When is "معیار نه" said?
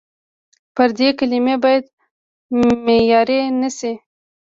2.85-3.69